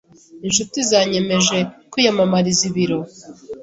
inshuti 0.47 0.77
zanyemeje 0.89 1.57
kwiyamamariza 1.91 2.63
ibiro, 2.69 2.99